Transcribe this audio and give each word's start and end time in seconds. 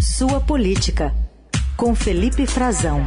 Sua 0.00 0.40
Política, 0.40 1.14
com 1.76 1.94
Felipe 1.94 2.46
Frazão. 2.46 3.06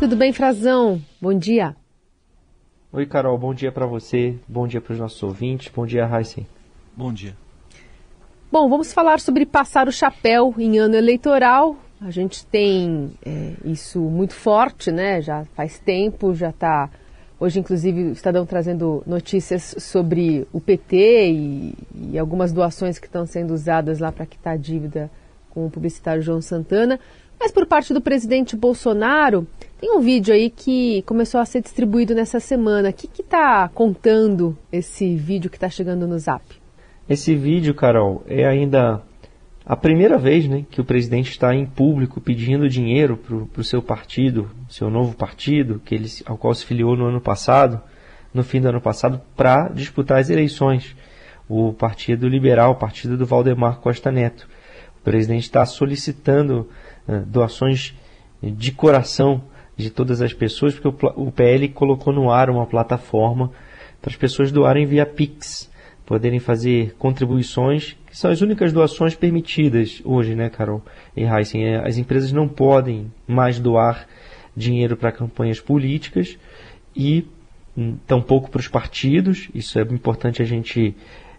Tudo 0.00 0.16
bem, 0.16 0.32
Frazão? 0.32 1.00
Bom 1.22 1.32
dia. 1.32 1.76
Oi, 2.92 3.06
Carol. 3.06 3.38
Bom 3.38 3.54
dia 3.54 3.70
para 3.70 3.86
você. 3.86 4.34
Bom 4.48 4.66
dia 4.66 4.80
para 4.80 4.94
os 4.94 4.98
nossos 4.98 5.22
ouvintes. 5.22 5.70
Bom 5.72 5.86
dia, 5.86 6.10
Heisen. 6.12 6.44
Bom 6.96 7.12
dia. 7.12 7.36
Bom, 8.50 8.68
vamos 8.68 8.92
falar 8.92 9.20
sobre 9.20 9.46
passar 9.46 9.86
o 9.86 9.92
chapéu 9.92 10.52
em 10.58 10.76
ano 10.76 10.96
eleitoral. 10.96 11.76
A 12.00 12.10
gente 12.10 12.44
tem 12.46 13.12
é, 13.24 13.52
isso 13.64 14.00
muito 14.00 14.34
forte, 14.34 14.90
né? 14.90 15.22
Já 15.22 15.44
faz 15.54 15.78
tempo, 15.78 16.34
já 16.34 16.50
está. 16.50 16.90
Hoje, 17.40 17.60
inclusive, 17.60 18.02
o 18.04 18.12
Estadão 18.12 18.44
trazendo 18.44 19.02
notícias 19.06 19.76
sobre 19.78 20.46
o 20.52 20.60
PT 20.60 21.30
e, 21.30 21.74
e 22.10 22.18
algumas 22.18 22.52
doações 22.52 22.98
que 22.98 23.06
estão 23.06 23.24
sendo 23.24 23.54
usadas 23.54 24.00
lá 24.00 24.10
para 24.10 24.26
quitar 24.26 24.54
a 24.54 24.56
dívida 24.56 25.08
com 25.50 25.64
o 25.64 25.70
publicitário 25.70 26.20
João 26.20 26.40
Santana. 26.40 26.98
Mas 27.38 27.52
por 27.52 27.64
parte 27.66 27.94
do 27.94 28.00
presidente 28.00 28.56
Bolsonaro, 28.56 29.46
tem 29.80 29.96
um 29.96 30.00
vídeo 30.00 30.34
aí 30.34 30.50
que 30.50 31.02
começou 31.02 31.40
a 31.40 31.44
ser 31.44 31.62
distribuído 31.62 32.12
nessa 32.12 32.40
semana. 32.40 32.90
O 32.90 32.92
que 32.92 33.22
está 33.22 33.68
contando 33.68 34.58
esse 34.72 35.14
vídeo 35.14 35.48
que 35.48 35.56
está 35.56 35.70
chegando 35.70 36.08
no 36.08 36.18
Zap? 36.18 36.44
Esse 37.08 37.36
vídeo, 37.36 37.72
Carol, 37.72 38.24
é 38.26 38.44
ainda 38.44 39.00
a 39.68 39.76
primeira 39.76 40.16
vez 40.16 40.48
né, 40.48 40.64
que 40.70 40.80
o 40.80 40.84
presidente 40.84 41.30
está 41.30 41.54
em 41.54 41.66
público 41.66 42.22
pedindo 42.22 42.70
dinheiro 42.70 43.18
para 43.18 43.60
o 43.60 43.64
seu 43.64 43.82
partido, 43.82 44.50
seu 44.66 44.88
novo 44.88 45.14
partido, 45.14 45.78
que 45.84 45.94
ele, 45.94 46.08
ao 46.24 46.38
qual 46.38 46.54
se 46.54 46.64
filiou 46.64 46.96
no 46.96 47.04
ano 47.04 47.20
passado, 47.20 47.78
no 48.32 48.42
fim 48.42 48.62
do 48.62 48.68
ano 48.70 48.80
passado, 48.80 49.20
para 49.36 49.68
disputar 49.68 50.20
as 50.20 50.30
eleições. 50.30 50.96
O 51.46 51.74
Partido 51.74 52.26
Liberal, 52.26 52.72
o 52.72 52.76
partido 52.76 53.18
do 53.18 53.26
Valdemar 53.26 53.78
Costa 53.80 54.10
Neto. 54.10 54.48
O 55.00 55.04
presidente 55.04 55.42
está 55.42 55.66
solicitando 55.66 56.66
uh, 57.06 57.20
doações 57.26 57.94
de 58.42 58.72
coração 58.72 59.42
de 59.76 59.90
todas 59.90 60.22
as 60.22 60.32
pessoas, 60.32 60.74
porque 60.74 60.88
o, 60.88 61.26
o 61.26 61.30
PL 61.30 61.68
colocou 61.68 62.12
no 62.12 62.30
ar 62.30 62.48
uma 62.48 62.64
plataforma 62.64 63.52
para 64.00 64.10
as 64.10 64.16
pessoas 64.16 64.50
doarem 64.50 64.86
via 64.86 65.04
Pix, 65.04 65.70
poderem 66.06 66.38
fazer 66.38 66.94
contribuições, 66.98 67.97
que 68.10 68.16
são 68.16 68.30
as 68.30 68.40
únicas 68.40 68.72
doações 68.72 69.14
permitidas 69.14 70.00
hoje, 70.04 70.34
né, 70.34 70.48
Carol 70.48 70.82
e 71.16 71.24
Heisen? 71.24 71.64
É, 71.64 71.86
as 71.86 71.98
empresas 71.98 72.32
não 72.32 72.48
podem 72.48 73.12
mais 73.26 73.58
doar 73.58 74.06
dinheiro 74.56 74.96
para 74.96 75.12
campanhas 75.12 75.60
políticas 75.60 76.38
e 76.96 77.26
hum, 77.76 77.96
tampouco 78.06 78.50
para 78.50 78.60
os 78.60 78.68
partidos, 78.68 79.48
isso 79.54 79.78
é 79.78 79.82
importante 79.82 80.42
a 80.42 80.44
gente 80.44 80.94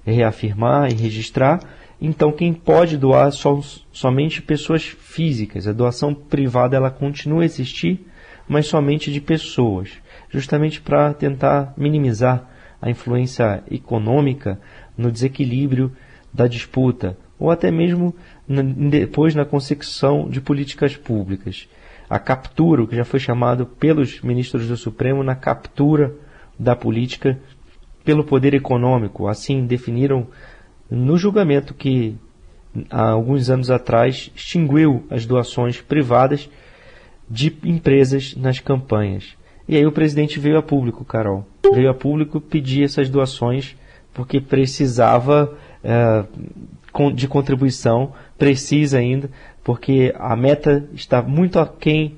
reafirmar 0.06 0.92
e 0.92 0.96
registrar. 0.96 1.60
Então, 2.02 2.32
quem 2.32 2.54
pode 2.54 2.98
doar 2.98 3.32
são 3.32 3.62
somente 3.92 4.42
pessoas 4.42 4.84
físicas. 4.84 5.68
A 5.68 5.74
doação 5.74 6.14
privada 6.14 6.78
ela 6.78 6.90
continua 6.90 7.42
a 7.42 7.46
existir, 7.46 8.06
mas 8.48 8.68
somente 8.68 9.12
de 9.12 9.20
pessoas, 9.20 9.92
justamente 10.30 10.80
para 10.80 11.14
tentar 11.14 11.74
minimizar 11.76 12.50
a 12.82 12.90
influência 12.90 13.62
econômica 13.70 14.60
no 14.98 15.12
desequilíbrio 15.12 15.92
da 16.34 16.48
disputa, 16.48 17.18
ou 17.38 17.50
até 17.52 17.72
mesmo 17.72 18.16
depois 18.90 19.36
na 19.36 19.46
consecução 19.46 20.30
de 20.30 20.42
políticas 20.42 20.96
públicas. 20.96 21.68
A 22.10 22.18
captura, 22.18 22.84
o 22.84 22.88
que 22.88 22.96
já 22.96 23.06
foi 23.06 23.20
chamado 23.20 23.66
pelos 23.66 24.22
ministros 24.22 24.68
do 24.68 24.76
Supremo 24.76 25.24
na 25.24 25.36
captura 25.36 26.14
da 26.58 26.76
política 26.76 27.40
pelo 28.04 28.24
poder 28.24 28.54
econômico, 28.54 29.28
assim 29.28 29.66
definiram 29.66 30.28
no 30.90 31.18
julgamento 31.18 31.74
que 31.74 32.18
há 32.90 33.10
alguns 33.10 33.50
anos 33.50 33.70
atrás 33.70 34.32
extinguiu 34.36 35.06
as 35.10 35.26
doações 35.26 35.82
privadas 35.82 36.50
de 37.30 37.56
empresas 37.64 38.36
nas 38.36 38.60
campanhas. 38.60 39.36
E 39.68 39.76
aí 39.76 39.86
o 39.86 39.92
presidente 39.92 40.40
veio 40.40 40.58
a 40.58 40.64
público, 40.64 41.06
Carol. 41.06 41.46
Veio 41.72 41.92
a 41.92 41.94
público 41.94 42.42
pedir 42.42 42.84
essas 42.84 43.10
doações 43.10 43.76
porque 44.14 44.42
precisava 44.42 45.56
de 47.14 47.28
contribuição, 47.28 48.14
precisa 48.38 48.98
ainda, 48.98 49.30
porque 49.64 50.14
a 50.18 50.36
meta 50.36 50.88
está 50.94 51.22
muito 51.22 51.60
aquém 51.60 52.16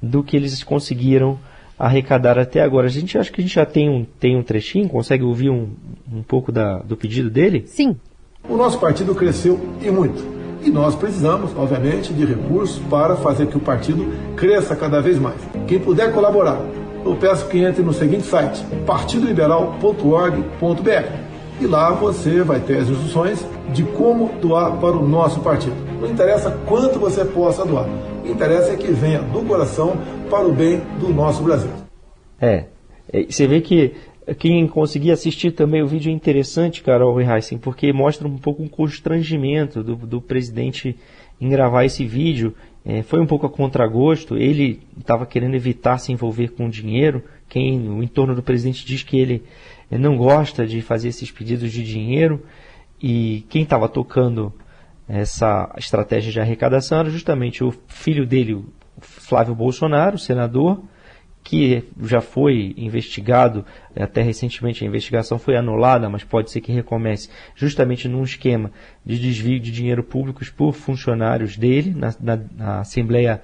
do 0.00 0.22
que 0.22 0.36
eles 0.36 0.62
conseguiram 0.62 1.38
arrecadar 1.78 2.38
até 2.38 2.60
agora. 2.60 2.86
A 2.86 2.90
gente 2.90 3.16
acha 3.16 3.30
que 3.30 3.40
a 3.40 3.44
gente 3.44 3.54
já 3.54 3.64
tem 3.64 3.88
um, 3.88 4.04
tem 4.18 4.36
um 4.36 4.42
trechinho, 4.42 4.88
consegue 4.88 5.22
ouvir 5.22 5.50
um, 5.50 5.70
um 6.12 6.22
pouco 6.22 6.50
da, 6.50 6.78
do 6.78 6.96
pedido 6.96 7.30
dele? 7.30 7.64
Sim. 7.66 7.96
O 8.48 8.56
nosso 8.56 8.80
partido 8.80 9.14
cresceu 9.14 9.60
e 9.80 9.90
muito 9.90 10.38
e 10.62 10.70
nós 10.70 10.94
precisamos, 10.94 11.50
obviamente, 11.56 12.12
de 12.12 12.24
recursos 12.24 12.78
para 12.90 13.16
fazer 13.16 13.46
que 13.46 13.56
o 13.56 13.60
partido 13.60 14.06
cresça 14.36 14.76
cada 14.76 15.00
vez 15.00 15.18
mais. 15.18 15.40
Quem 15.66 15.78
puder 15.78 16.12
colaborar, 16.12 16.60
eu 17.04 17.16
peço 17.16 17.48
que 17.48 17.58
entre 17.58 17.82
no 17.82 17.92
seguinte 17.92 18.24
site, 18.24 18.64
partidoliberal.org.br. 18.86 21.27
E 21.60 21.66
lá 21.66 21.90
você 21.90 22.42
vai 22.42 22.60
ter 22.60 22.78
as 22.78 22.88
instruções 22.88 23.44
de 23.72 23.82
como 23.82 24.30
doar 24.40 24.78
para 24.78 24.96
o 24.96 25.06
nosso 25.06 25.40
partido. 25.40 25.74
Não 26.00 26.08
interessa 26.08 26.50
quanto 26.66 26.98
você 27.00 27.24
possa 27.24 27.66
doar, 27.66 27.88
o 28.20 28.22
que 28.22 28.30
interessa 28.30 28.72
é 28.72 28.76
que 28.76 28.92
venha 28.92 29.20
do 29.20 29.42
coração 29.42 29.96
para 30.30 30.46
o 30.46 30.52
bem 30.52 30.80
do 31.00 31.08
nosso 31.08 31.42
Brasil. 31.42 31.70
É, 32.40 32.66
é 33.12 33.24
você 33.24 33.46
vê 33.48 33.60
que 33.60 33.92
quem 34.38 34.66
conseguir 34.68 35.10
assistir 35.10 35.52
também 35.52 35.82
o 35.82 35.88
vídeo 35.88 36.10
é 36.10 36.14
interessante, 36.14 36.82
Carol 36.82 37.20
e 37.20 37.56
porque 37.60 37.92
mostra 37.92 38.28
um 38.28 38.36
pouco 38.36 38.62
um 38.62 38.68
constrangimento 38.68 39.82
do, 39.82 39.96
do 39.96 40.20
presidente 40.20 40.96
em 41.40 41.48
gravar 41.48 41.84
esse 41.84 42.04
vídeo. 42.04 42.54
É, 42.84 43.02
foi 43.02 43.20
um 43.20 43.26
pouco 43.26 43.46
a 43.46 43.50
contragosto, 43.50 44.36
ele 44.36 44.80
estava 44.98 45.26
querendo 45.26 45.54
evitar 45.54 45.98
se 45.98 46.12
envolver 46.12 46.48
com 46.52 46.68
dinheiro. 46.68 47.22
Quem 47.48 47.88
o 47.88 48.02
entorno 48.02 48.34
do 48.34 48.42
presidente 48.42 48.84
diz 48.84 49.02
que 49.02 49.18
ele 49.18 49.42
não 49.96 50.16
gosta 50.16 50.66
de 50.66 50.82
fazer 50.82 51.08
esses 51.08 51.30
pedidos 51.30 51.72
de 51.72 51.82
dinheiro. 51.82 52.44
E 53.00 53.46
quem 53.48 53.62
estava 53.62 53.88
tocando 53.88 54.52
essa 55.08 55.72
estratégia 55.78 56.32
de 56.32 56.40
arrecadação 56.40 56.98
era 56.98 57.10
justamente 57.10 57.64
o 57.64 57.72
filho 57.86 58.26
dele, 58.26 58.64
Flávio 59.00 59.54
Bolsonaro, 59.54 60.18
senador, 60.18 60.82
que 61.42 61.84
já 62.02 62.20
foi 62.20 62.74
investigado, 62.76 63.64
até 63.96 64.20
recentemente 64.20 64.84
a 64.84 64.86
investigação 64.86 65.38
foi 65.38 65.56
anulada, 65.56 66.06
mas 66.10 66.22
pode 66.22 66.50
ser 66.50 66.60
que 66.60 66.70
recomece, 66.72 67.30
justamente 67.54 68.06
num 68.06 68.22
esquema 68.22 68.70
de 69.02 69.18
desvio 69.18 69.58
de 69.58 69.70
dinheiro 69.70 70.02
público 70.02 70.44
por 70.54 70.74
funcionários 70.74 71.56
dele, 71.56 71.94
na, 71.96 72.14
na, 72.20 72.36
na 72.54 72.80
Assembleia 72.80 73.40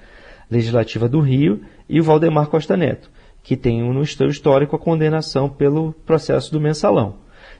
Legislativa 0.50 1.09
do 1.09 1.21
Rio, 1.21 1.62
e 1.88 1.99
o 1.99 2.04
Valdemar 2.04 2.49
Costa 2.49 2.77
Neto, 2.77 3.10
que 3.44 3.56
tem 3.56 3.81
no 3.82 4.05
seu 4.05 4.28
histórico 4.28 4.75
a 4.75 4.78
condenação 4.78 5.49
pelo 5.49 5.93
processo 6.05 6.50
do 6.50 6.60
mensalão. 6.60 7.19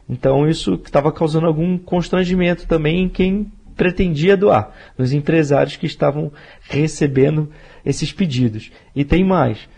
Então 0.09 0.49
isso 0.49 0.75
estava 0.75 1.13
causando 1.13 1.47
algum 1.47 1.79
constrangimento 1.79 2.67
também 2.67 3.05
em 3.05 3.09
quem 3.09 3.53
pretendia 3.77 4.37
doar, 4.37 4.73
nos 4.99 5.13
empresários 5.13 5.77
que 5.77 5.87
estavam 5.87 6.33
recebendo 6.69 7.49
esses 7.85 8.13
pedidos. 8.13 8.73
E 8.97 9.05
tem 9.05 9.25
mais 9.25 9.69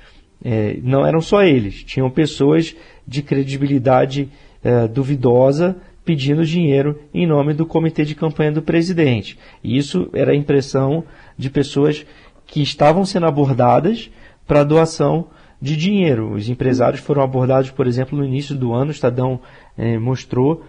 é, 0.44 0.78
não 0.82 1.06
eram 1.06 1.20
só 1.20 1.42
eles, 1.42 1.82
tinham 1.82 2.10
pessoas 2.10 2.76
de 3.06 3.22
credibilidade 3.22 4.28
é, 4.62 4.86
duvidosa 4.86 5.76
pedindo 6.04 6.44
dinheiro 6.44 7.00
em 7.12 7.26
nome 7.26 7.52
do 7.52 7.66
comitê 7.66 8.04
de 8.04 8.14
campanha 8.14 8.52
do 8.52 8.62
presidente. 8.62 9.36
E 9.62 9.76
isso 9.76 10.08
era 10.12 10.32
a 10.32 10.36
impressão 10.36 11.04
de 11.36 11.50
pessoas 11.50 12.06
que 12.46 12.62
estavam 12.62 13.04
sendo 13.04 13.26
abordadas 13.26 14.08
para 14.46 14.62
doação 14.62 15.28
de 15.60 15.76
dinheiro. 15.76 16.32
Os 16.32 16.48
empresários 16.48 17.00
foram 17.00 17.22
abordados, 17.22 17.70
por 17.70 17.86
exemplo, 17.86 18.18
no 18.18 18.24
início 18.24 18.54
do 18.54 18.72
ano, 18.72 18.88
o 18.88 18.94
Estadão 18.94 19.40
é, 19.76 19.98
mostrou 19.98 20.64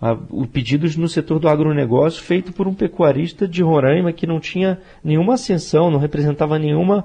a, 0.00 0.12
o 0.30 0.46
pedidos 0.46 0.96
no 0.96 1.08
setor 1.08 1.38
do 1.38 1.48
agronegócio 1.48 2.22
feito 2.22 2.52
por 2.52 2.66
um 2.66 2.74
pecuarista 2.74 3.46
de 3.46 3.62
Roraima 3.62 4.12
que 4.12 4.26
não 4.26 4.40
tinha 4.40 4.80
nenhuma 5.04 5.34
ascensão, 5.34 5.90
não 5.90 5.98
representava 5.98 6.58
nenhuma 6.58 7.04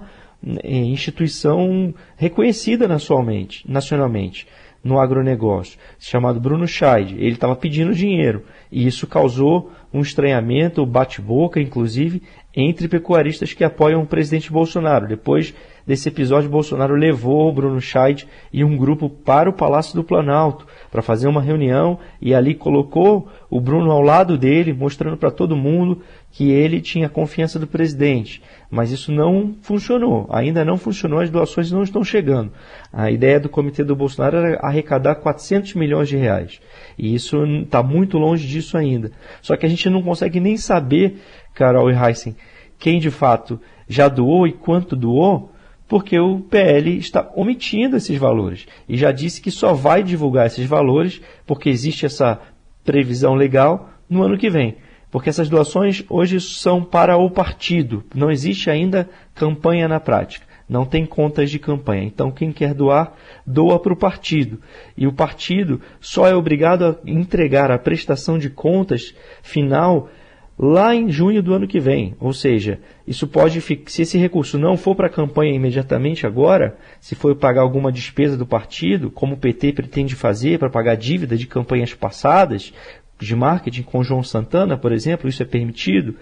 é, 0.63 0.77
instituição 0.77 1.93
reconhecida 2.15 2.87
nacionalmente, 2.87 3.69
nacionalmente 3.69 4.47
no 4.83 4.99
agronegócio, 4.99 5.79
chamado 5.99 6.39
Bruno 6.39 6.67
Scheid. 6.67 7.15
Ele 7.15 7.31
estava 7.31 7.55
pedindo 7.55 7.93
dinheiro 7.93 8.43
e 8.71 8.85
isso 8.85 9.07
causou 9.07 9.71
um 9.91 10.01
estranhamento, 10.01 10.85
bate-boca, 10.85 11.59
inclusive, 11.59 12.21
entre 12.55 12.87
pecuaristas 12.87 13.51
que 13.51 13.63
apoiam 13.63 14.03
o 14.03 14.07
presidente 14.07 14.51
Bolsonaro. 14.51 15.07
Depois 15.07 15.55
desse 15.85 16.09
episódio, 16.09 16.49
Bolsonaro 16.49 16.95
levou 16.95 17.53
Bruno 17.53 17.79
Scheid 17.79 18.27
e 18.51 18.63
um 18.63 18.75
grupo 18.75 19.09
para 19.09 19.49
o 19.49 19.53
Palácio 19.53 19.95
do 19.95 20.03
Planalto 20.03 20.65
para 20.91 21.01
fazer 21.01 21.27
uma 21.27 21.41
reunião 21.41 21.99
e 22.21 22.33
ali 22.33 22.55
colocou 22.55 23.29
o 23.49 23.59
Bruno 23.61 23.91
ao 23.91 24.01
lado 24.01 24.37
dele, 24.37 24.73
mostrando 24.73 25.17
para 25.17 25.29
todo 25.29 25.55
mundo 25.55 26.01
que 26.31 26.51
ele 26.51 26.81
tinha 26.81 27.07
confiança 27.07 27.57
do 27.59 27.67
presidente. 27.67 28.41
Mas 28.69 28.91
isso 28.91 29.11
não 29.11 29.55
funcionou, 29.61 30.27
ainda 30.29 30.65
não 30.65 30.75
funcionou, 30.75 31.19
as 31.19 31.29
doações 31.29 31.71
não 31.71 31.83
estão 31.83 32.03
chegando. 32.03 32.51
A 32.91 33.09
ideia 33.11 33.39
do 33.39 33.47
comitê 33.47 33.83
do 33.83 33.95
Bolsonaro 33.95 34.37
era 34.37 34.59
arrecadar 34.59 35.15
400 35.15 35.75
milhões 35.75 36.09
de 36.09 36.17
reais. 36.17 36.59
E 36.97 37.13
isso 37.13 37.45
está 37.45 37.81
muito 37.81 38.17
longe 38.17 38.47
disso 38.47 38.77
ainda. 38.77 39.11
Só 39.41 39.55
que 39.55 39.65
a 39.65 39.69
gente 39.69 39.89
não 39.89 40.01
consegue 40.01 40.39
nem 40.39 40.57
saber, 40.57 41.21
Carol 41.53 41.89
e 41.89 41.93
Heisen, 41.93 42.35
quem 42.77 42.99
de 42.99 43.11
fato 43.11 43.59
já 43.87 44.09
doou 44.09 44.45
e 44.47 44.51
quanto 44.51 44.95
doou, 44.95 45.51
porque 45.87 46.19
o 46.19 46.39
PL 46.39 46.97
está 46.97 47.31
omitindo 47.35 47.97
esses 47.97 48.17
valores. 48.17 48.65
E 48.87 48.97
já 48.97 49.11
disse 49.11 49.41
que 49.41 49.51
só 49.51 49.73
vai 49.73 50.03
divulgar 50.03 50.47
esses 50.47 50.67
valores, 50.67 51.21
porque 51.45 51.69
existe 51.69 52.05
essa 52.05 52.39
previsão 52.83 53.35
legal, 53.35 53.89
no 54.09 54.23
ano 54.23 54.37
que 54.37 54.49
vem. 54.49 54.77
Porque 55.11 55.29
essas 55.29 55.47
doações 55.47 56.03
hoje 56.09 56.41
são 56.41 56.83
para 56.83 57.17
o 57.17 57.29
partido, 57.29 58.03
não 58.13 58.29
existe 58.29 58.69
ainda 58.69 59.09
campanha 59.33 59.87
na 59.87 59.99
prática, 59.99 60.45
não 60.67 60.85
tem 60.85 61.05
contas 61.05 61.49
de 61.49 61.57
campanha. 61.57 62.03
Então, 62.03 62.31
quem 62.31 62.51
quer 62.51 62.73
doar, 62.73 63.13
doa 63.45 63.79
para 63.79 63.93
o 63.93 63.97
partido. 63.97 64.59
E 64.97 65.07
o 65.07 65.13
partido 65.13 65.79
só 66.01 66.27
é 66.27 66.35
obrigado 66.35 66.83
a 66.83 67.09
entregar 67.09 67.71
a 67.71 67.79
prestação 67.79 68.37
de 68.37 68.49
contas 68.49 69.15
final 69.41 70.09
lá 70.57 70.95
em 70.95 71.09
junho 71.09 71.43
do 71.43 71.53
ano 71.53 71.67
que 71.67 71.79
vem. 71.79 72.15
Ou 72.19 72.33
seja, 72.33 72.79
isso 73.05 73.27
pode 73.27 73.61
se 73.61 74.01
esse 74.01 74.17
recurso 74.17 74.57
não 74.57 74.77
for 74.77 74.95
para 74.95 75.07
a 75.07 75.11
campanha 75.11 75.53
imediatamente 75.53 76.25
agora, 76.25 76.77
se 76.99 77.15
for 77.15 77.35
pagar 77.35 77.61
alguma 77.61 77.91
despesa 77.91 78.37
do 78.37 78.45
partido, 78.45 79.11
como 79.11 79.35
o 79.35 79.37
PT 79.37 79.73
pretende 79.73 80.15
fazer 80.15 80.57
para 80.57 80.69
pagar 80.69 80.95
dívida 80.95 81.37
de 81.37 81.45
campanhas 81.45 81.93
passadas, 81.93 82.73
de 83.19 83.35
marketing 83.35 83.83
com 83.83 84.03
João 84.03 84.23
Santana, 84.23 84.77
por 84.77 84.91
exemplo, 84.91 85.29
isso 85.29 85.43
é 85.43 85.45
permitido. 85.45 86.15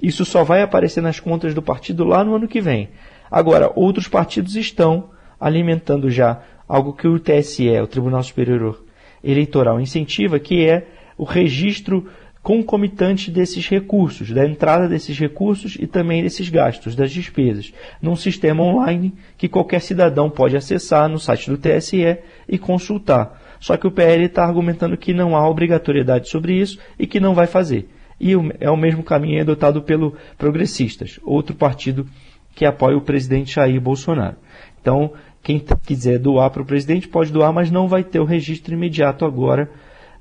Isso 0.00 0.24
só 0.24 0.44
vai 0.44 0.62
aparecer 0.62 1.00
nas 1.00 1.18
contas 1.18 1.54
do 1.54 1.62
partido 1.62 2.04
lá 2.04 2.22
no 2.22 2.36
ano 2.36 2.48
que 2.48 2.60
vem. 2.60 2.88
Agora, 3.30 3.70
outros 3.74 4.08
partidos 4.08 4.54
estão 4.56 5.10
alimentando 5.40 6.10
já 6.10 6.42
algo 6.66 6.92
que 6.92 7.08
o 7.08 7.18
TSE, 7.18 7.68
o 7.80 7.86
Tribunal 7.86 8.22
Superior 8.22 8.84
Eleitoral, 9.22 9.80
incentiva, 9.80 10.38
que 10.38 10.66
é 10.66 10.86
o 11.16 11.24
registro 11.24 12.06
concomitante 12.48 13.30
desses 13.30 13.68
recursos, 13.68 14.30
da 14.30 14.42
entrada 14.42 14.88
desses 14.88 15.18
recursos 15.18 15.76
e 15.78 15.86
também 15.86 16.22
desses 16.22 16.48
gastos, 16.48 16.96
das 16.96 17.12
despesas, 17.12 17.74
num 18.00 18.16
sistema 18.16 18.62
online 18.62 19.12
que 19.36 19.50
qualquer 19.50 19.82
cidadão 19.82 20.30
pode 20.30 20.56
acessar 20.56 21.10
no 21.10 21.18
site 21.18 21.50
do 21.50 21.58
TSE 21.58 22.16
e 22.48 22.56
consultar. 22.56 23.38
Só 23.60 23.76
que 23.76 23.86
o 23.86 23.90
PL 23.90 24.24
está 24.24 24.46
argumentando 24.46 24.96
que 24.96 25.12
não 25.12 25.36
há 25.36 25.46
obrigatoriedade 25.46 26.30
sobre 26.30 26.58
isso 26.58 26.78
e 26.98 27.06
que 27.06 27.20
não 27.20 27.34
vai 27.34 27.46
fazer. 27.46 27.86
E 28.18 28.32
é 28.60 28.70
o 28.70 28.76
mesmo 28.78 29.02
caminho 29.02 29.42
adotado 29.42 29.82
pelo 29.82 30.16
Progressistas, 30.38 31.20
outro 31.24 31.54
partido 31.54 32.06
que 32.54 32.64
apoia 32.64 32.96
o 32.96 33.02
presidente 33.02 33.56
Jair 33.56 33.78
Bolsonaro. 33.78 34.36
Então, 34.80 35.12
quem 35.42 35.62
quiser 35.84 36.18
doar 36.18 36.48
para 36.48 36.62
o 36.62 36.66
presidente 36.66 37.08
pode 37.08 37.30
doar, 37.30 37.52
mas 37.52 37.70
não 37.70 37.86
vai 37.86 38.02
ter 38.02 38.20
o 38.20 38.24
registro 38.24 38.72
imediato 38.72 39.26
agora 39.26 39.70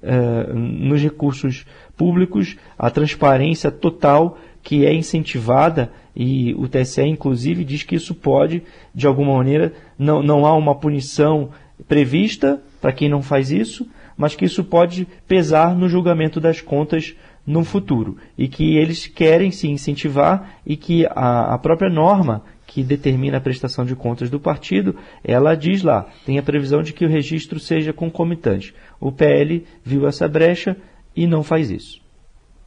uh, 0.04 0.54
nos 0.54 1.02
recursos 1.02 1.66
públicos, 1.96 2.58
a 2.78 2.90
transparência 2.90 3.72
total 3.72 4.38
que 4.64 4.86
é 4.86 4.94
incentivada 4.94 5.92
e 6.16 6.54
o 6.56 6.68
TSE 6.68 7.02
inclusive 7.04 7.64
diz 7.64 7.84
que 7.84 7.96
isso 7.96 8.14
pode, 8.14 8.64
de 8.94 9.08
alguma 9.08 9.36
maneira, 9.38 9.74
não, 9.98 10.22
não 10.22 10.46
há 10.46 10.54
uma 10.56 10.76
punição 10.76 11.50
prevista 11.88 12.62
para 12.82 12.92
quem 12.92 13.08
não 13.08 13.22
faz 13.22 13.52
isso, 13.52 13.88
mas 14.18 14.36
que 14.36 14.46
isso 14.46 14.64
pode 14.64 15.08
pesar 15.28 15.76
no 15.76 15.88
julgamento 15.88 16.40
das 16.40 16.60
contas 16.60 17.16
no 17.46 17.64
futuro. 17.64 18.18
E 18.38 18.48
que 18.48 18.76
eles 18.76 19.08
querem 19.08 19.52
se 19.52 19.70
incentivar 19.70 20.58
e 20.66 20.76
que 20.76 21.06
a, 21.06 21.54
a 21.54 21.58
própria 21.58 21.90
norma 21.90 22.44
que 22.78 22.84
determina 22.84 23.38
a 23.38 23.42
prestação 23.42 23.84
de 23.84 23.96
contas 23.96 24.30
do 24.30 24.40
partido, 24.40 24.96
ela 25.24 25.56
diz 25.56 25.82
lá, 25.82 26.06
tem 26.28 26.38
a 26.38 26.44
previsão 26.44 26.84
de 26.84 26.94
que 26.94 27.06
o 27.06 27.10
registro 27.10 27.60
seja 27.60 27.92
concomitante. 27.92 28.72
O 29.00 29.12
PL 29.12 29.66
viu 29.84 30.08
essa 30.08 30.28
brecha 30.28 30.78
e 31.16 31.26
não 31.26 31.42
faz 31.42 31.72
isso. 31.72 32.00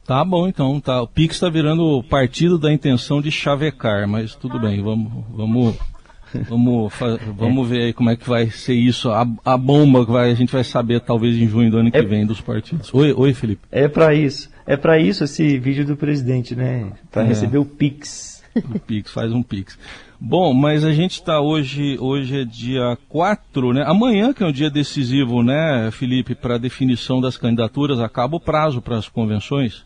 Tá 0.05 0.25
bom, 0.25 0.49
então. 0.49 0.81
Tá. 0.81 1.01
O 1.01 1.07
Pix 1.07 1.35
está 1.35 1.47
virando 1.47 1.81
o 1.83 2.03
partido 2.03 2.59
da 2.59 2.73
intenção 2.73 3.21
de 3.21 3.31
chavecar, 3.31 4.05
mas 4.05 4.35
tudo 4.35 4.59
bem, 4.59 4.83
vamos, 4.83 5.23
vamos, 5.29 5.77
vamos, 6.49 6.93
vamos 7.37 7.69
ver 7.69 7.83
aí 7.83 7.93
como 7.93 8.09
é 8.09 8.17
que 8.17 8.27
vai 8.27 8.49
ser 8.49 8.73
isso. 8.73 9.11
A, 9.11 9.25
a 9.45 9.55
bomba 9.55 10.05
que 10.05 10.11
vai, 10.11 10.29
a 10.29 10.35
gente 10.35 10.51
vai 10.51 10.65
saber 10.65 10.99
talvez 10.99 11.37
em 11.37 11.47
junho 11.47 11.71
do 11.71 11.77
ano 11.77 11.89
que 11.89 11.97
é, 11.97 12.03
vem 12.03 12.25
dos 12.25 12.41
partidos. 12.41 12.93
Oi, 12.93 13.13
oi, 13.13 13.33
Felipe. 13.33 13.61
É 13.71 13.87
para 13.87 14.13
isso. 14.13 14.49
É 14.67 14.75
para 14.75 14.99
isso 14.99 15.23
esse 15.23 15.57
vídeo 15.57 15.85
do 15.85 15.95
presidente, 15.95 16.53
né? 16.53 16.91
Para 17.09 17.23
é. 17.23 17.27
receber 17.27 17.59
o 17.59 17.65
Pix. 17.65 18.40
O 18.55 18.79
Pix, 18.79 19.11
faz 19.11 19.31
um 19.31 19.41
Pix. 19.41 19.77
Bom, 20.19 20.53
mas 20.53 20.83
a 20.83 20.91
gente 20.91 21.13
está 21.13 21.39
hoje, 21.39 21.97
hoje 21.99 22.41
é 22.41 22.45
dia 22.45 22.97
4, 23.09 23.73
né? 23.73 23.83
Amanhã, 23.85 24.33
que 24.33 24.43
é 24.43 24.45
um 24.45 24.51
dia 24.51 24.69
decisivo, 24.69 25.41
né, 25.41 25.89
Felipe, 25.91 26.35
para 26.35 26.55
a 26.55 26.59
definição 26.59 27.19
das 27.19 27.37
candidaturas, 27.37 27.99
acaba 27.99 28.35
o 28.35 28.39
prazo 28.39 28.81
para 28.81 28.97
as 28.97 29.07
convenções? 29.07 29.85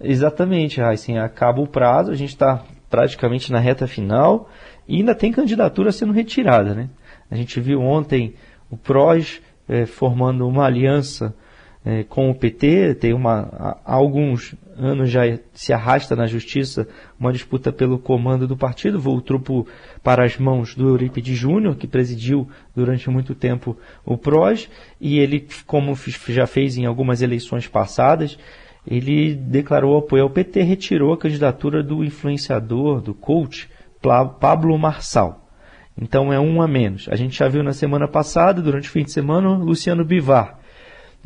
Exatamente, 0.00 0.80
Raíssen, 0.80 1.18
acaba 1.18 1.60
o 1.60 1.66
prazo, 1.66 2.10
a 2.10 2.14
gente 2.14 2.30
está 2.30 2.62
praticamente 2.90 3.50
na 3.50 3.58
reta 3.58 3.86
final 3.86 4.48
e 4.86 4.96
ainda 4.96 5.14
tem 5.14 5.32
candidatura 5.32 5.90
sendo 5.90 6.12
retirada, 6.12 6.74
né? 6.74 6.88
A 7.30 7.34
gente 7.34 7.58
viu 7.60 7.80
ontem 7.80 8.34
o 8.70 8.76
PROS 8.76 9.40
eh, 9.68 9.86
formando 9.86 10.46
uma 10.46 10.64
aliança 10.64 11.34
eh, 11.88 12.02
com 12.02 12.28
o 12.28 12.34
PT, 12.34 12.96
tem 12.96 13.14
uma, 13.14 13.78
há 13.84 13.94
alguns 13.94 14.56
anos 14.76 15.08
já 15.08 15.20
se 15.54 15.72
arrasta 15.72 16.16
na 16.16 16.26
justiça 16.26 16.88
uma 17.16 17.32
disputa 17.32 17.72
pelo 17.72 17.96
comando 17.96 18.48
do 18.48 18.56
partido, 18.56 18.98
voltou 18.98 19.64
para 20.02 20.24
as 20.24 20.36
mãos 20.36 20.74
do 20.74 20.88
Eurípides 20.88 21.38
Júnior, 21.38 21.76
que 21.76 21.86
presidiu 21.86 22.48
durante 22.74 23.08
muito 23.08 23.36
tempo 23.36 23.78
o 24.04 24.18
PROS, 24.18 24.68
e 25.00 25.20
ele, 25.20 25.46
como 25.64 25.96
já 26.26 26.44
fez 26.44 26.76
em 26.76 26.86
algumas 26.86 27.22
eleições 27.22 27.68
passadas, 27.68 28.36
ele 28.84 29.36
declarou 29.36 29.96
apoio 29.96 30.24
ao 30.24 30.30
PT, 30.30 30.62
retirou 30.62 31.12
a 31.12 31.18
candidatura 31.18 31.84
do 31.84 32.02
influenciador, 32.02 33.00
do 33.00 33.14
coach, 33.14 33.70
Pablo 34.40 34.76
Marçal. 34.76 35.48
Então 35.96 36.32
é 36.32 36.40
um 36.40 36.60
a 36.60 36.66
menos. 36.66 37.08
A 37.08 37.14
gente 37.14 37.38
já 37.38 37.46
viu 37.46 37.62
na 37.62 37.72
semana 37.72 38.08
passada, 38.08 38.60
durante 38.60 38.88
o 38.88 38.92
fim 38.92 39.04
de 39.04 39.12
semana, 39.12 39.56
Luciano 39.56 40.04
Bivar 40.04 40.65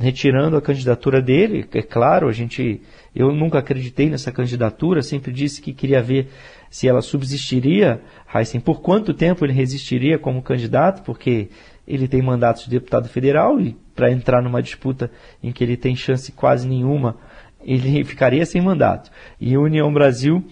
retirando 0.01 0.57
a 0.57 0.63
candidatura 0.63 1.21
dele. 1.21 1.67
É 1.73 1.83
claro, 1.83 2.29
a 2.29 2.33
gente 2.33 2.81
eu 3.15 3.33
nunca 3.33 3.59
acreditei 3.59 4.09
nessa 4.09 4.31
candidatura, 4.31 5.03
sempre 5.03 5.33
disse 5.33 5.61
que 5.61 5.73
queria 5.73 6.03
ver 6.03 6.29
se 6.71 6.87
ela 6.89 7.03
subsistiria, 7.03 8.01
Heisen, 8.33 8.61
por 8.61 8.81
quanto 8.81 9.13
tempo 9.13 9.45
ele 9.45 9.53
resistiria 9.53 10.19
como 10.19 10.43
candidato, 10.43 11.03
porque 11.03 11.49
ele 11.87 12.07
tem 12.07 12.23
mandato 12.23 12.63
de 12.65 12.71
deputado 12.71 13.09
federal 13.09 13.61
e 13.61 13.77
para 13.95 14.13
entrar 14.13 14.41
numa 14.41 14.63
disputa 14.63 15.11
em 15.43 15.51
que 15.51 15.65
ele 15.65 15.77
tem 15.77 15.97
chance 15.97 16.31
quase 16.31 16.69
nenhuma, 16.69 17.17
ele 17.63 18.03
ficaria 18.07 18.47
sem 18.47 18.63
mandato. 18.63 19.11
E 19.41 19.55
a 19.55 19.61
União 19.61 19.93
Brasil, 19.93 20.45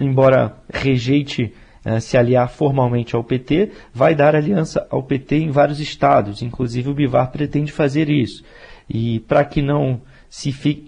embora 0.00 0.56
rejeite 0.72 1.52
uh, 1.84 2.00
se 2.00 2.16
aliar 2.16 2.48
formalmente 2.48 3.16
ao 3.16 3.24
PT, 3.24 3.72
vai 3.92 4.14
dar 4.14 4.36
aliança 4.36 4.86
ao 4.88 5.02
PT 5.02 5.38
em 5.38 5.50
vários 5.50 5.80
estados, 5.80 6.40
inclusive 6.42 6.88
o 6.88 6.94
Bivar 6.94 7.32
pretende 7.32 7.72
fazer 7.72 8.08
isso. 8.08 8.44
E 8.88 9.20
para 9.20 9.44
que 9.44 9.62
não 9.62 10.00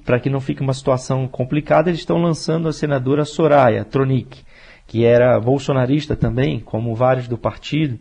para 0.04 0.18
que 0.18 0.28
não 0.28 0.40
fique 0.40 0.60
uma 0.60 0.74
situação 0.74 1.28
complicada, 1.28 1.88
eles 1.88 2.00
estão 2.00 2.18
lançando 2.18 2.66
a 2.66 2.72
senadora 2.72 3.24
Soraya 3.24 3.84
Tronic, 3.84 4.42
que 4.88 5.04
era 5.04 5.38
bolsonarista 5.38 6.16
também, 6.16 6.58
como 6.58 6.96
vários 6.96 7.28
do 7.28 7.38
partido, 7.38 7.98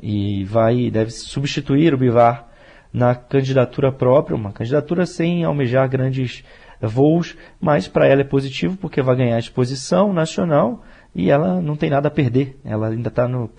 e 0.00 0.44
vai 0.44 0.90
deve 0.90 1.10
substituir 1.10 1.92
o 1.92 1.98
Bivar 1.98 2.46
na 2.92 3.14
candidatura 3.14 3.90
própria, 3.90 4.36
uma 4.36 4.52
candidatura 4.52 5.04
sem 5.04 5.42
almejar 5.42 5.88
grandes 5.88 6.44
voos, 6.80 7.36
mas 7.60 7.88
para 7.88 8.06
ela 8.06 8.20
é 8.20 8.24
positivo 8.24 8.76
porque 8.76 9.02
vai 9.02 9.16
ganhar 9.16 9.38
exposição 9.38 10.12
nacional 10.12 10.84
e 11.14 11.30
ela 11.30 11.60
não 11.60 11.76
tem 11.76 11.90
nada 11.90 12.08
a 12.08 12.10
perder. 12.10 12.58
Ela 12.64 12.88
ainda 12.88 13.08
está 13.08 13.26
no 13.26 13.50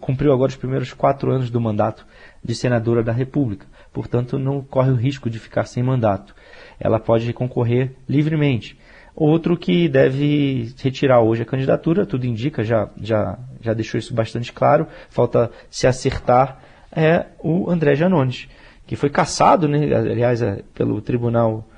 cumpriu 0.00 0.32
agora 0.32 0.50
os 0.50 0.56
primeiros 0.56 0.92
quatro 0.92 1.30
anos 1.30 1.50
do 1.50 1.60
mandato 1.60 2.06
de 2.42 2.54
senadora 2.54 3.02
da 3.02 3.12
República, 3.12 3.66
portanto 3.92 4.38
não 4.38 4.62
corre 4.62 4.90
o 4.90 4.96
risco 4.96 5.28
de 5.28 5.38
ficar 5.38 5.64
sem 5.64 5.82
mandato 5.82 6.34
ela 6.78 7.00
pode 7.00 7.32
concorrer 7.32 7.92
livremente. 8.08 8.78
Outro 9.14 9.56
que 9.56 9.88
deve 9.88 10.72
retirar 10.80 11.20
hoje 11.20 11.42
a 11.42 11.46
candidatura, 11.46 12.06
tudo 12.06 12.24
indica, 12.24 12.62
já, 12.62 12.88
já, 13.00 13.36
já 13.60 13.74
deixou 13.74 13.98
isso 13.98 14.14
bastante 14.14 14.52
claro, 14.52 14.86
falta 15.10 15.50
se 15.68 15.86
acertar, 15.86 16.60
é 16.94 17.26
o 17.42 17.68
André 17.68 17.96
Janones, 17.96 18.48
que 18.86 18.94
foi 18.94 19.10
cassado, 19.10 19.66
né, 19.68 19.92
aliás, 19.94 20.40
é, 20.40 20.62
pelo 20.72 21.00
Tribunal 21.02 21.68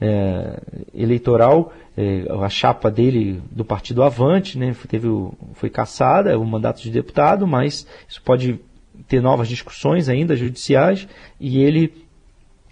é, 0.00 0.60
eleitoral, 0.94 1.72
é, 1.96 2.24
a 2.42 2.48
chapa 2.48 2.90
dele 2.90 3.42
do 3.50 3.64
partido 3.64 4.02
Avante, 4.02 4.58
né, 4.58 4.74
teve 4.88 5.08
foi 5.54 5.68
caçada, 5.68 6.38
o 6.38 6.44
mandato 6.44 6.80
de 6.80 6.90
deputado, 6.90 7.46
mas 7.46 7.86
isso 8.08 8.22
pode 8.22 8.58
ter 9.06 9.20
novas 9.20 9.48
discussões 9.48 10.08
ainda 10.08 10.36
judiciais 10.36 11.08
e 11.40 11.62
ele 11.62 11.92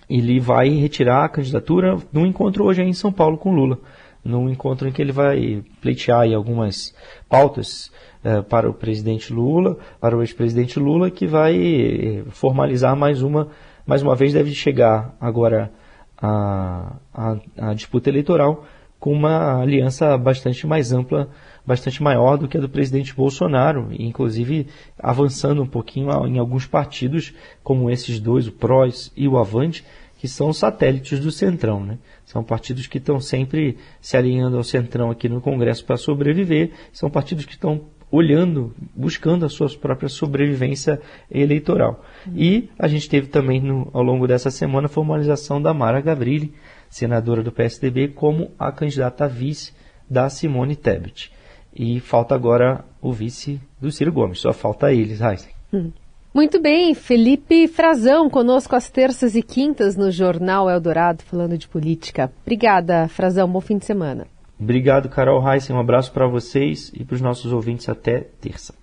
ele 0.09 0.39
vai 0.39 0.69
retirar 0.69 1.25
a 1.25 1.29
candidatura 1.29 1.99
no 2.13 2.25
encontro 2.25 2.65
hoje 2.65 2.81
em 2.81 2.93
São 2.93 3.13
Paulo 3.13 3.37
com 3.37 3.53
Lula, 3.53 3.79
num 4.25 4.49
encontro 4.49 4.89
em 4.89 4.93
que 4.93 5.03
ele 5.03 5.11
vai 5.11 5.65
pleitear 5.81 6.33
algumas 6.33 6.95
pautas 7.29 7.91
eh, 8.23 8.41
para 8.43 8.71
o 8.71 8.75
presidente 8.75 9.33
Lula, 9.33 9.77
para 10.01 10.17
o 10.17 10.23
ex-presidente 10.23 10.79
Lula, 10.79 11.11
que 11.11 11.27
vai 11.27 11.57
eh, 11.57 12.25
formalizar 12.31 12.95
mais 12.97 13.21
uma, 13.21 13.49
mais 13.85 14.01
uma 14.01 14.15
vez 14.15 14.33
deve 14.33 14.55
chegar 14.55 15.13
agora 15.21 15.73
a, 16.17 16.97
a, 17.13 17.37
a 17.59 17.75
disputa 17.75 18.09
eleitoral 18.09 18.65
com 19.07 19.13
uma 19.13 19.61
aliança 19.63 20.19
bastante 20.19 20.67
mais 20.67 20.91
ampla, 20.93 21.31
bastante 21.65 22.03
maior 22.03 22.37
do 22.37 22.49
que 22.49 22.59
a 22.59 22.61
do 22.61 22.69
presidente 22.69 23.15
Bolsonaro, 23.15 23.87
inclusive 23.97 24.67
avançando 24.99 25.63
um 25.63 25.67
pouquinho 25.67 26.11
em 26.27 26.41
alguns 26.41 26.67
partidos, 26.67 27.33
como 27.63 27.89
esses 27.89 28.19
dois, 28.19 28.49
o 28.49 28.53
PROS 28.53 29.13
e 29.17 29.29
o 29.29 29.39
Avante, 29.39 29.85
que 30.19 30.27
são 30.27 30.53
satélites 30.53 31.21
do 31.21 31.31
Centrão. 31.31 31.85
Né? 31.85 31.99
São 32.25 32.43
partidos 32.43 32.89
que 32.89 32.99
estão 32.99 33.21
sempre 33.21 33.79
se 34.01 34.17
alinhando 34.17 34.57
ao 34.57 34.65
Centrão 34.65 35.09
aqui 35.09 35.29
no 35.29 35.41
Congresso 35.41 35.85
para 35.85 35.97
sobreviver, 35.97 36.73
são 36.93 37.09
partidos 37.09 37.45
que 37.45 37.53
estão 37.53 37.83
olhando, 38.11 38.75
buscando 38.93 39.47
a 39.47 39.49
sua 39.49 39.69
própria 39.69 40.09
sobrevivência 40.09 41.01
eleitoral. 41.31 42.05
E 42.35 42.69
a 42.77 42.89
gente 42.89 43.09
teve 43.09 43.29
também 43.29 43.61
no, 43.61 43.89
ao 43.93 44.03
longo 44.03 44.27
dessa 44.27 44.51
semana 44.51 44.87
a 44.87 44.91
formalização 44.91 45.63
da 45.63 45.73
Mara 45.73 46.01
Gavrilli, 46.01 46.53
senadora 46.89 47.43
do 47.43 47.53
PSDB, 47.53 48.09
como 48.09 48.51
a 48.59 48.71
candidata 48.73 49.25
a 49.25 49.29
vice 49.29 49.73
da 50.09 50.29
Simone 50.29 50.77
Tebet. 50.77 51.33
E 51.75 52.01
falta 52.01 52.35
agora 52.35 52.85
o 53.03 53.13
vice 53.13 53.61
do 53.81 53.91
Ciro 53.91 54.13
Gomes, 54.13 54.41
só 54.41 54.53
falta 54.53 54.93
eles, 54.93 55.21
Heisen. 55.21 55.51
Hum. 55.73 55.93
Muito 56.33 56.61
bem, 56.61 56.95
Felipe 56.95 57.67
Frazão, 57.67 58.29
conosco 58.29 58.77
às 58.77 58.91
terças 58.91 59.35
e 59.35 59.43
quintas 59.43 59.97
no 59.97 60.11
Jornal 60.11 60.69
Eldorado, 60.69 61.23
falando 61.23 61.57
de 61.57 61.67
política. 61.67 62.31
Obrigada, 62.43 63.09
Frazão, 63.09 63.49
bom 63.49 63.61
fim 63.61 63.79
de 63.79 63.87
semana. 63.87 64.27
Obrigado, 64.61 65.09
Carol 65.09 65.43
Heissen. 65.47 65.75
Um 65.75 65.81
abraço 65.81 66.13
para 66.13 66.27
vocês 66.27 66.91
e 66.95 67.05
para 67.05 67.15
os 67.15 67.21
nossos 67.21 67.53
ouvintes 67.53 67.89
até 67.89 68.21
terça. 68.41 68.75